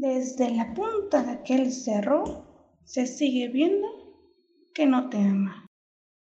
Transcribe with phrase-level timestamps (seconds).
[0.00, 2.44] Desde la punta de aquel cerro
[2.84, 3.88] se sigue viendo
[4.72, 5.67] que no te ama.